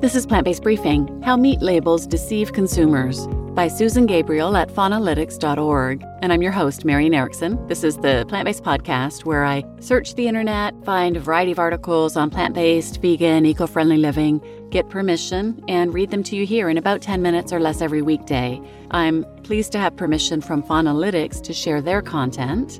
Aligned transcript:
This 0.00 0.14
is 0.14 0.26
Plant 0.26 0.44
Based 0.44 0.62
Briefing 0.62 1.22
How 1.24 1.36
Meat 1.36 1.60
Labels 1.60 2.06
Deceive 2.06 2.52
Consumers 2.52 3.26
by 3.26 3.66
Susan 3.66 4.06
Gabriel 4.06 4.56
at 4.56 4.68
faunalytics.org. 4.68 6.04
And 6.22 6.32
I'm 6.32 6.40
your 6.40 6.52
host, 6.52 6.84
Marian 6.84 7.14
Erickson. 7.14 7.66
This 7.66 7.82
is 7.82 7.96
the 7.96 8.24
plant 8.28 8.44
based 8.44 8.62
podcast 8.62 9.24
where 9.24 9.44
I 9.44 9.64
search 9.80 10.14
the 10.14 10.28
internet, 10.28 10.72
find 10.84 11.16
a 11.16 11.20
variety 11.20 11.50
of 11.50 11.58
articles 11.58 12.16
on 12.16 12.30
plant 12.30 12.54
based, 12.54 13.02
vegan, 13.02 13.44
eco 13.44 13.66
friendly 13.66 13.96
living, 13.96 14.40
get 14.70 14.88
permission, 14.88 15.60
and 15.66 15.92
read 15.92 16.12
them 16.12 16.22
to 16.22 16.36
you 16.36 16.46
here 16.46 16.68
in 16.68 16.78
about 16.78 17.02
10 17.02 17.20
minutes 17.20 17.52
or 17.52 17.58
less 17.58 17.80
every 17.80 18.00
weekday. 18.00 18.62
I'm 18.92 19.26
pleased 19.42 19.72
to 19.72 19.78
have 19.78 19.96
permission 19.96 20.40
from 20.40 20.62
Faunalytics 20.62 21.42
to 21.42 21.52
share 21.52 21.82
their 21.82 22.02
content. 22.02 22.78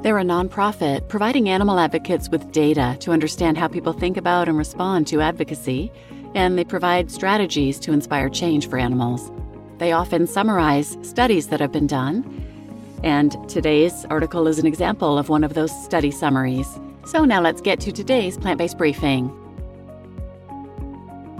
They're 0.00 0.18
a 0.18 0.22
nonprofit 0.22 1.08
providing 1.08 1.50
animal 1.50 1.78
advocates 1.78 2.30
with 2.30 2.52
data 2.52 2.96
to 3.00 3.10
understand 3.10 3.58
how 3.58 3.68
people 3.68 3.92
think 3.92 4.16
about 4.16 4.48
and 4.48 4.56
respond 4.56 5.06
to 5.08 5.20
advocacy 5.20 5.92
and 6.34 6.58
they 6.58 6.64
provide 6.64 7.10
strategies 7.10 7.78
to 7.80 7.92
inspire 7.92 8.28
change 8.28 8.68
for 8.68 8.78
animals. 8.78 9.30
They 9.78 9.92
often 9.92 10.26
summarize 10.26 10.96
studies 11.02 11.48
that 11.48 11.60
have 11.60 11.72
been 11.72 11.86
done, 11.86 12.24
and 13.02 13.36
today's 13.48 14.04
article 14.06 14.48
is 14.48 14.58
an 14.58 14.66
example 14.66 15.18
of 15.18 15.28
one 15.28 15.44
of 15.44 15.54
those 15.54 15.72
study 15.84 16.10
summaries. 16.10 16.68
So 17.06 17.24
now 17.24 17.40
let's 17.40 17.60
get 17.60 17.80
to 17.80 17.92
today's 17.92 18.38
plant 18.38 18.58
based 18.58 18.78
briefing. 18.78 19.28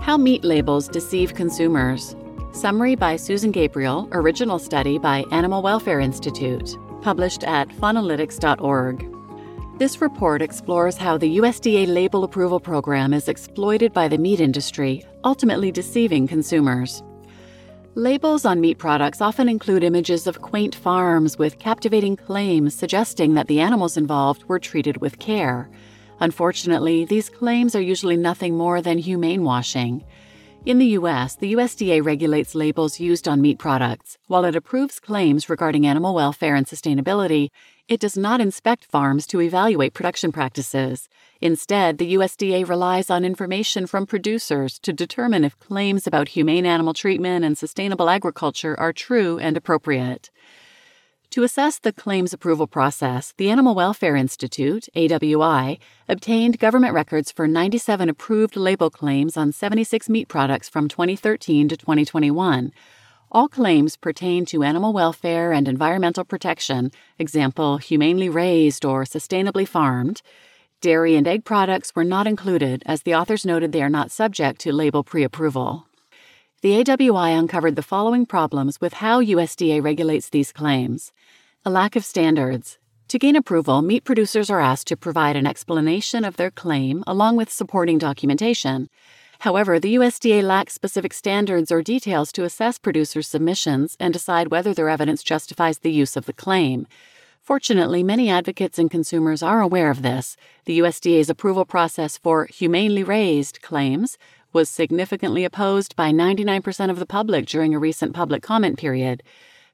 How 0.01 0.19
Meat 0.19 0.45
Labels 0.45 0.89
Deceive 0.89 1.35
Consumers. 1.35 2.15
Summary 2.53 2.95
by 2.95 3.17
Susan 3.17 3.51
Gabriel, 3.51 4.09
original 4.13 4.59
study 4.59 4.99
by 4.99 5.25
Animal 5.33 5.63
Welfare 5.63 5.99
Institute, 5.99 6.77
published 7.01 7.43
at 7.45 7.69
faunalytics.org. 7.69 9.14
This 9.77 10.01
report 10.01 10.41
explores 10.41 10.97
how 10.97 11.19
the 11.19 11.39
USDA 11.39 11.89
label 11.93 12.23
approval 12.23 12.61
program 12.61 13.13
is 13.13 13.27
exploited 13.27 13.93
by 13.93 14.07
the 14.07 14.17
meat 14.17 14.39
industry, 14.39 15.05
ultimately 15.25 15.73
deceiving 15.73 16.29
consumers. 16.29 17.03
Labels 17.97 18.45
on 18.45 18.61
meat 18.61 18.79
products 18.79 19.21
often 19.21 19.49
include 19.49 19.83
images 19.83 20.29
of 20.29 20.41
quaint 20.41 20.77
farms 20.77 21.39
with 21.39 21.59
captivating 21.59 22.15
claims 22.17 22.73
suggesting 22.73 23.35
that 23.35 23.49
the 23.49 23.59
animals 23.59 23.97
involved 23.97 24.45
were 24.45 24.61
treated 24.61 24.99
with 24.99 25.19
care. 25.19 25.69
Unfortunately, 26.21 27.05
these 27.05 27.29
claims 27.29 27.75
are 27.75 27.81
usually 27.83 28.17
nothing 28.17 28.57
more 28.57 28.81
than 28.81 28.99
humane 28.99 29.43
washing. 29.43 30.05
In 30.67 30.79
the 30.79 30.97
U.S., 30.99 31.37
the 31.37 31.53
USDA 31.53 32.03
regulates 32.03 32.55
labels 32.55 32.99
used 32.99 33.29
on 33.29 33.43
meat 33.43 33.59
products. 33.59 34.17
While 34.29 34.47
it 34.47 34.57
approves 34.57 34.99
claims 34.99 35.51
regarding 35.51 35.87
animal 35.87 36.15
welfare 36.15 36.55
and 36.55 36.67
sustainability, 36.67 37.51
it 37.87 38.01
does 38.01 38.17
not 38.17 38.41
inspect 38.41 38.87
farms 38.87 39.27
to 39.27 39.43
evaluate 39.43 39.93
production 39.93 40.33
practices. 40.33 41.11
Instead, 41.39 41.99
the 41.99 42.15
USDA 42.15 42.67
relies 42.67 43.11
on 43.11 43.27
information 43.27 43.87
from 43.87 44.07
producers 44.07 44.79
to 44.79 44.95
determine 44.95 45.45
if 45.45 45.59
claims 45.59 46.07
about 46.07 46.31
humane 46.31 46.65
animal 46.65 46.95
treatment 46.95 47.45
and 47.45 47.59
sustainable 47.59 48.09
agriculture 48.09 48.75
are 48.81 48.95
true 48.95 49.39
and 49.39 49.59
appropriate. 49.59 50.31
To 51.35 51.43
assess 51.43 51.81
the 51.81 51.93
claims 51.93 52.33
approval 52.33 52.69
process, 52.69 53.35
the 53.39 53.51
Animal 53.51 53.75
Welfare 53.75 54.15
Institute, 54.15 54.89
AWI, 54.95 55.81
obtained 56.09 56.61
government 56.61 56.95
records 56.95 57.33
for 57.33 57.49
97 57.49 58.09
approved 58.09 58.55
label 58.55 58.89
claims 58.89 59.37
on 59.37 59.51
76 59.51 60.09
meat 60.09 60.29
products 60.29 60.69
from 60.69 60.87
2013 60.87 61.69
to 61.71 61.77
2021. 61.77 62.71
All 63.33 63.49
claims 63.49 63.97
pertain 63.97 64.45
to 64.45 64.63
animal 64.63 64.93
welfare 64.93 65.53
and 65.53 65.67
environmental 65.67 66.25
protection, 66.25 66.93
example, 67.19 67.79
humanely 67.79 68.29
raised 68.29 68.85
or 68.85 69.03
sustainably 69.03 69.67
farmed. 69.67 70.23
Dairy 70.81 71.17
and 71.17 71.27
egg 71.27 71.45
products 71.45 71.97
were 71.97 72.05
not 72.05 72.29
included, 72.29 72.85
as 72.87 73.03
the 73.03 73.17
authors 73.17 73.45
noted 73.45 73.73
they 73.73 73.83
are 73.83 73.91
not 73.91 74.13
subject 74.13 74.61
to 74.61 74.73
label 74.73 75.03
pre 75.03 75.25
approval. 75.25 75.89
The 76.65 76.83
AWI 76.83 77.39
uncovered 77.39 77.77
the 77.77 77.83
following 77.83 78.25
problems 78.25 78.81
with 78.81 78.95
how 78.95 79.21
USDA 79.21 79.83
regulates 79.83 80.31
these 80.31 80.51
claims 80.51 81.13
a 81.63 81.69
lack 81.69 81.95
of 81.95 82.07
standards. 82.07 82.79
To 83.09 83.19
gain 83.19 83.37
approval, 83.37 83.83
meat 83.83 84.05
producers 84.05 84.49
are 84.49 84.63
asked 84.63 84.87
to 84.87 84.97
provide 84.97 85.37
an 85.37 85.47
explanation 85.47 86.25
of 86.25 86.39
their 86.39 86.51
claim 86.51 87.05
along 87.07 87.37
with 87.37 87.53
supporting 87.53 87.99
documentation. 87.99 88.89
However, 89.41 89.79
the 89.79 89.97
USDA 89.97 90.43
lacks 90.43 90.73
specific 90.73 91.13
standards 91.13 91.71
or 91.71 91.83
details 91.83 92.33
to 92.33 92.45
assess 92.45 92.79
producers' 92.79 93.29
submissions 93.29 93.95
and 94.01 94.15
decide 94.15 94.51
whether 94.51 94.73
their 94.73 94.89
evidence 94.89 95.23
justifies 95.23 95.81
the 95.81 95.93
use 95.93 96.17
of 96.17 96.25
the 96.25 96.33
claim. 96.33 96.87
Fortunately, 97.43 98.03
many 98.03 98.31
advocates 98.31 98.79
and 98.79 98.91
consumers 98.91 99.43
are 99.43 99.61
aware 99.61 99.91
of 99.91 100.01
this. 100.01 100.35
The 100.65 100.79
USDA's 100.79 101.29
approval 101.29 101.67
process 101.67 102.17
for 102.17 102.47
humanely 102.47 103.05
raised 103.05 103.61
claims 103.61 104.17
was 104.55 104.71
significantly 104.71 105.45
opposed 105.45 105.97
by 105.97 106.13
99% 106.13 106.89
of 106.89 106.99
the 106.99 107.07
public 107.07 107.47
during 107.47 107.75
a 107.75 107.79
recent 107.79 108.15
public 108.15 108.43
comment 108.43 108.79
period. 108.79 109.23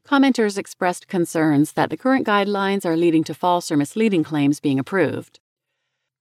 Commenters 0.04 0.58
expressed 0.58 1.06
concerns 1.06 1.72
that 1.72 1.90
the 1.90 1.96
current 1.96 2.26
guidelines 2.26 2.84
are 2.84 2.96
leading 2.96 3.22
to 3.24 3.34
false 3.34 3.70
or 3.70 3.76
misleading 3.76 4.24
claims 4.24 4.58
being 4.58 4.78
approved. 4.78 5.38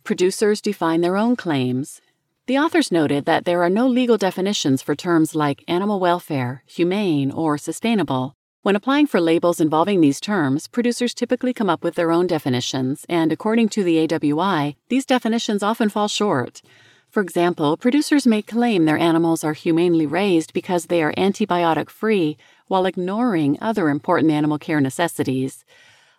Producers 0.03 0.61
define 0.61 1.01
their 1.01 1.17
own 1.17 1.35
claims. 1.35 2.01
The 2.47 2.57
authors 2.57 2.91
noted 2.91 3.25
that 3.25 3.45
there 3.45 3.63
are 3.63 3.69
no 3.69 3.87
legal 3.87 4.17
definitions 4.17 4.81
for 4.81 4.95
terms 4.95 5.35
like 5.35 5.63
animal 5.67 5.99
welfare, 5.99 6.63
humane, 6.65 7.31
or 7.31 7.57
sustainable. 7.57 8.33
When 8.61 8.75
applying 8.75 9.07
for 9.07 9.21
labels 9.21 9.61
involving 9.61 10.01
these 10.01 10.19
terms, 10.19 10.67
producers 10.67 11.13
typically 11.13 11.53
come 11.53 11.69
up 11.69 11.81
with 11.81 11.95
their 11.95 12.11
own 12.11 12.27
definitions, 12.27 13.05
and 13.07 13.31
according 13.31 13.69
to 13.69 13.83
the 13.83 14.05
AWI, 14.05 14.75
these 14.89 15.05
definitions 15.05 15.63
often 15.63 15.87
fall 15.87 16.09
short. 16.09 16.61
For 17.09 17.21
example, 17.21 17.75
producers 17.75 18.27
may 18.27 18.43
claim 18.43 18.85
their 18.85 18.97
animals 18.97 19.43
are 19.43 19.53
humanely 19.53 20.05
raised 20.05 20.53
because 20.53 20.85
they 20.85 21.01
are 21.01 21.11
antibiotic 21.13 21.89
free 21.89 22.37
while 22.67 22.85
ignoring 22.85 23.57
other 23.59 23.89
important 23.89 24.31
animal 24.31 24.59
care 24.59 24.79
necessities. 24.79 25.65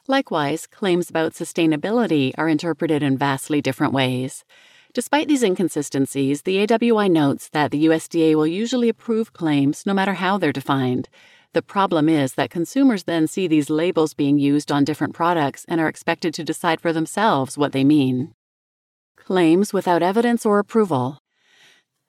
Likewise, 0.09 0.67
claims 0.67 1.09
about 1.09 1.35
sustainability 1.35 2.33
are 2.37 2.49
interpreted 2.49 3.05
in 3.05 3.17
vastly 3.17 3.61
different 3.61 3.93
ways. 3.93 4.45
Despite 4.93 5.29
these 5.29 5.45
inconsistencies, 5.45 6.43
the 6.43 6.67
AWI 6.67 7.09
notes 7.09 7.49
that 7.51 7.71
the 7.71 7.85
USDA 7.85 8.35
will 8.35 8.49
usually 8.49 8.89
approve 8.89 9.33
claims 9.33 9.87
no 9.87 9.95
matter 9.95 10.15
how 10.15 10.39
they're 10.39 10.51
defined. 10.51 11.09
The 11.53 11.63
problem 11.63 12.09
is 12.09 12.35
that 12.35 12.51
consumers 12.51 13.05
then 13.05 13.29
see 13.29 13.47
these 13.47 13.71
labels 13.71 14.15
being 14.15 14.41
used 14.41 14.73
on 14.73 14.83
different 14.83 15.15
products 15.15 15.65
and 15.69 15.81
are 15.81 15.89
expected 15.89 16.35
to 16.35 16.45
decide 16.45 16.81
for 16.81 16.93
themselves 16.93 17.57
what 17.57 17.71
they 17.71 17.85
mean. 17.85 18.35
Claims 19.31 19.73
without 19.73 20.03
evidence 20.03 20.45
or 20.45 20.59
approval. 20.59 21.23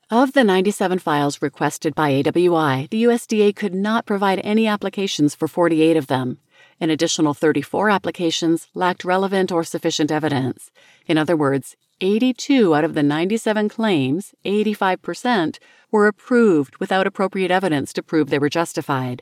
Of 0.10 0.34
the 0.34 0.44
97 0.44 0.98
files 0.98 1.40
requested 1.40 1.94
by 1.94 2.14
AWI, 2.14 2.90
the 2.90 3.04
USDA 3.04 3.56
could 3.56 3.76
not 3.76 4.08
provide 4.08 4.42
any 4.44 4.66
applications 4.66 5.36
for 5.36 5.48
48 5.48 5.98
of 5.98 6.08
them. 6.08 6.40
An 6.80 6.90
additional 6.90 7.36
34 7.36 7.92
applications 7.92 8.70
lacked 8.74 9.06
relevant 9.06 9.52
or 9.52 9.64
sufficient 9.64 10.12
evidence. 10.12 10.72
In 11.06 11.20
other 11.20 11.38
words, 11.38 11.76
82 12.02 12.74
out 12.74 12.84
of 12.84 12.96
the 12.96 13.04
97 13.04 13.70
claims, 13.70 14.34
85%, 14.44 15.60
were 15.92 16.08
approved 16.08 16.78
without 16.78 17.06
appropriate 17.06 17.52
evidence 17.52 17.94
to 17.94 18.02
prove 18.02 18.32
they 18.32 18.40
were 18.40 18.50
justified. 18.50 19.22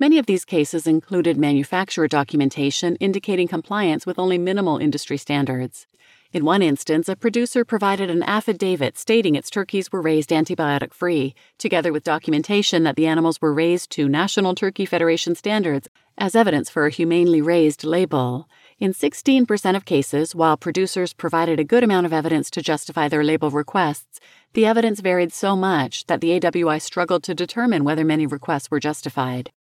Many 0.00 0.18
of 0.18 0.24
these 0.24 0.46
cases 0.46 0.86
included 0.86 1.36
manufacturer 1.36 2.08
documentation 2.08 2.96
indicating 2.96 3.48
compliance 3.48 4.06
with 4.06 4.18
only 4.18 4.38
minimal 4.38 4.78
industry 4.78 5.18
standards. 5.18 5.86
In 6.34 6.44
one 6.44 6.62
instance, 6.62 7.08
a 7.08 7.14
producer 7.14 7.64
provided 7.64 8.10
an 8.10 8.24
affidavit 8.24 8.98
stating 8.98 9.36
its 9.36 9.48
turkeys 9.48 9.92
were 9.92 10.02
raised 10.02 10.30
antibiotic 10.30 10.92
free, 10.92 11.32
together 11.58 11.92
with 11.92 12.02
documentation 12.02 12.82
that 12.82 12.96
the 12.96 13.06
animals 13.06 13.40
were 13.40 13.54
raised 13.54 13.90
to 13.90 14.08
National 14.08 14.52
Turkey 14.52 14.84
Federation 14.84 15.36
standards 15.36 15.86
as 16.18 16.34
evidence 16.34 16.68
for 16.68 16.86
a 16.86 16.90
humanely 16.90 17.40
raised 17.40 17.84
label. 17.84 18.48
In 18.80 18.92
16% 18.92 19.76
of 19.76 19.84
cases, 19.84 20.34
while 20.34 20.56
producers 20.56 21.12
provided 21.12 21.60
a 21.60 21.70
good 21.72 21.84
amount 21.84 22.04
of 22.04 22.12
evidence 22.12 22.50
to 22.50 22.62
justify 22.62 23.06
their 23.06 23.22
label 23.22 23.50
requests, 23.52 24.18
the 24.54 24.66
evidence 24.66 24.98
varied 24.98 25.32
so 25.32 25.54
much 25.54 26.04
that 26.06 26.20
the 26.20 26.40
AWI 26.40 26.82
struggled 26.82 27.22
to 27.22 27.36
determine 27.36 27.84
whether 27.84 28.04
many 28.04 28.26
requests 28.26 28.72
were 28.72 28.80
justified. 28.80 29.52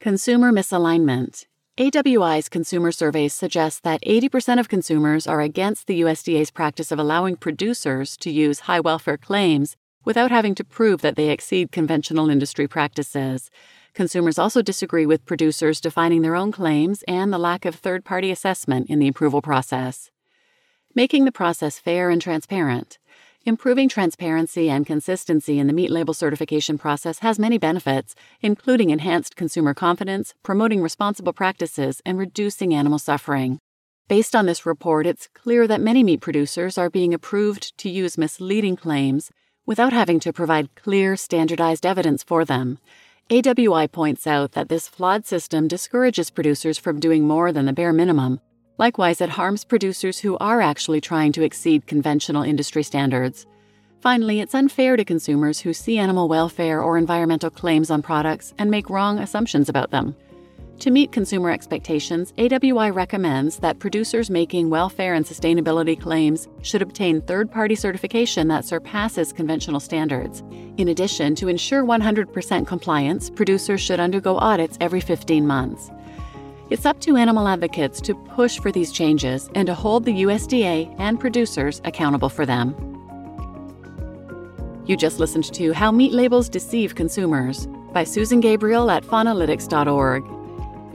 Consumer 0.00 0.52
misalignment. 0.52 1.46
AWI's 1.76 2.48
consumer 2.48 2.92
surveys 2.92 3.34
suggest 3.34 3.82
that 3.82 4.00
80% 4.02 4.60
of 4.60 4.68
consumers 4.68 5.26
are 5.26 5.40
against 5.40 5.88
the 5.88 6.02
USDA's 6.02 6.52
practice 6.52 6.92
of 6.92 7.00
allowing 7.00 7.34
producers 7.34 8.16
to 8.18 8.30
use 8.30 8.60
high 8.60 8.78
welfare 8.78 9.16
claims 9.16 9.76
without 10.04 10.30
having 10.30 10.54
to 10.54 10.62
prove 10.62 11.00
that 11.00 11.16
they 11.16 11.30
exceed 11.30 11.72
conventional 11.72 12.30
industry 12.30 12.68
practices. 12.68 13.50
Consumers 13.92 14.38
also 14.38 14.62
disagree 14.62 15.04
with 15.04 15.26
producers 15.26 15.80
defining 15.80 16.22
their 16.22 16.36
own 16.36 16.52
claims 16.52 17.02
and 17.08 17.32
the 17.32 17.38
lack 17.38 17.64
of 17.64 17.74
third 17.74 18.04
party 18.04 18.30
assessment 18.30 18.88
in 18.88 19.00
the 19.00 19.08
approval 19.08 19.42
process. 19.42 20.12
Making 20.94 21.24
the 21.24 21.32
process 21.32 21.80
fair 21.80 22.08
and 22.08 22.22
transparent. 22.22 22.98
Improving 23.46 23.90
transparency 23.90 24.70
and 24.70 24.86
consistency 24.86 25.58
in 25.58 25.66
the 25.66 25.74
meat 25.74 25.90
label 25.90 26.14
certification 26.14 26.78
process 26.78 27.18
has 27.18 27.38
many 27.38 27.58
benefits, 27.58 28.14
including 28.40 28.88
enhanced 28.88 29.36
consumer 29.36 29.74
confidence, 29.74 30.32
promoting 30.42 30.80
responsible 30.80 31.34
practices, 31.34 32.00
and 32.06 32.16
reducing 32.16 32.72
animal 32.72 32.98
suffering. 32.98 33.58
Based 34.08 34.34
on 34.34 34.46
this 34.46 34.64
report, 34.64 35.06
it's 35.06 35.28
clear 35.34 35.66
that 35.66 35.82
many 35.82 36.02
meat 36.02 36.22
producers 36.22 36.78
are 36.78 36.88
being 36.88 37.12
approved 37.12 37.76
to 37.76 37.90
use 37.90 38.16
misleading 38.16 38.76
claims, 38.76 39.30
without 39.66 39.92
having 39.92 40.20
to 40.20 40.32
provide 40.32 40.74
clear, 40.74 41.14
standardized 41.14 41.84
evidence 41.84 42.22
for 42.22 42.46
them. 42.46 42.78
AWI 43.28 43.92
points 43.92 44.26
out 44.26 44.52
that 44.52 44.70
this 44.70 44.88
flawed 44.88 45.26
system 45.26 45.68
discourages 45.68 46.30
producers 46.30 46.78
from 46.78 46.98
doing 46.98 47.26
more 47.26 47.52
than 47.52 47.66
the 47.66 47.74
bare 47.74 47.92
minimum. 47.92 48.40
Likewise, 48.76 49.20
it 49.20 49.30
harms 49.30 49.64
producers 49.64 50.18
who 50.18 50.36
are 50.38 50.60
actually 50.60 51.00
trying 51.00 51.30
to 51.32 51.42
exceed 51.42 51.86
conventional 51.86 52.42
industry 52.42 52.82
standards. 52.82 53.46
Finally, 54.00 54.40
it's 54.40 54.54
unfair 54.54 54.96
to 54.96 55.04
consumers 55.04 55.60
who 55.60 55.72
see 55.72 55.96
animal 55.96 56.28
welfare 56.28 56.82
or 56.82 56.98
environmental 56.98 57.50
claims 57.50 57.90
on 57.90 58.02
products 58.02 58.52
and 58.58 58.70
make 58.70 58.90
wrong 58.90 59.18
assumptions 59.18 59.68
about 59.68 59.90
them. 59.90 60.14
To 60.80 60.90
meet 60.90 61.12
consumer 61.12 61.50
expectations, 61.50 62.32
AWI 62.36 62.92
recommends 62.92 63.58
that 63.60 63.78
producers 63.78 64.28
making 64.28 64.70
welfare 64.70 65.14
and 65.14 65.24
sustainability 65.24 65.98
claims 65.98 66.48
should 66.62 66.82
obtain 66.82 67.22
third 67.22 67.50
party 67.50 67.76
certification 67.76 68.48
that 68.48 68.64
surpasses 68.64 69.32
conventional 69.32 69.78
standards. 69.78 70.42
In 70.76 70.88
addition, 70.88 71.36
to 71.36 71.46
ensure 71.46 71.84
100% 71.84 72.66
compliance, 72.66 73.30
producers 73.30 73.80
should 73.80 74.00
undergo 74.00 74.36
audits 74.36 74.76
every 74.80 75.00
15 75.00 75.46
months. 75.46 75.90
It's 76.74 76.86
up 76.86 77.00
to 77.02 77.14
animal 77.14 77.46
advocates 77.46 78.00
to 78.00 78.16
push 78.16 78.58
for 78.58 78.72
these 78.72 78.90
changes 78.90 79.48
and 79.54 79.64
to 79.68 79.74
hold 79.74 80.04
the 80.04 80.24
USDA 80.24 80.92
and 80.98 81.20
producers 81.20 81.80
accountable 81.84 82.28
for 82.28 82.44
them. 82.44 82.74
You 84.84 84.96
just 84.96 85.20
listened 85.20 85.54
to 85.54 85.72
How 85.72 85.92
Meat 85.92 86.12
Labels 86.12 86.48
Deceive 86.48 86.96
Consumers 86.96 87.68
by 87.92 88.02
Susan 88.02 88.40
Gabriel 88.40 88.90
at 88.90 89.04
faunalytics.org. 89.04 90.24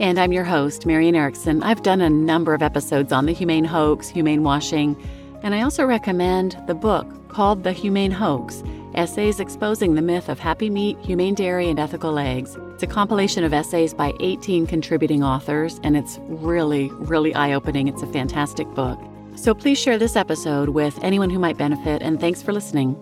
And 0.00 0.20
I'm 0.20 0.32
your 0.32 0.44
host, 0.44 0.84
Marian 0.84 1.16
Erickson. 1.16 1.62
I've 1.62 1.82
done 1.82 2.02
a 2.02 2.10
number 2.10 2.52
of 2.52 2.60
episodes 2.60 3.10
on 3.10 3.24
the 3.24 3.32
humane 3.32 3.64
hoax, 3.64 4.06
humane 4.06 4.42
washing, 4.42 5.02
and 5.42 5.54
I 5.54 5.62
also 5.62 5.86
recommend 5.86 6.62
the 6.66 6.74
book 6.74 7.06
called 7.30 7.64
The 7.64 7.72
Humane 7.72 8.10
Hoax 8.10 8.62
Essays 8.94 9.40
Exposing 9.40 9.94
the 9.94 10.02
Myth 10.02 10.28
of 10.28 10.38
Happy 10.38 10.68
Meat, 10.68 10.98
Humane 10.98 11.34
Dairy, 11.34 11.68
and 11.68 11.78
Ethical 11.78 12.18
Eggs. 12.18 12.56
It's 12.74 12.82
a 12.82 12.86
compilation 12.86 13.44
of 13.44 13.52
essays 13.52 13.94
by 13.94 14.12
18 14.20 14.66
contributing 14.66 15.22
authors, 15.22 15.80
and 15.82 15.96
it's 15.96 16.18
really, 16.24 16.90
really 16.92 17.34
eye 17.34 17.52
opening. 17.52 17.88
It's 17.88 18.02
a 18.02 18.12
fantastic 18.12 18.66
book. 18.74 18.98
So 19.36 19.54
please 19.54 19.78
share 19.78 19.98
this 19.98 20.16
episode 20.16 20.70
with 20.70 20.98
anyone 21.02 21.30
who 21.30 21.38
might 21.38 21.56
benefit, 21.56 22.02
and 22.02 22.18
thanks 22.18 22.42
for 22.42 22.52
listening. 22.52 22.96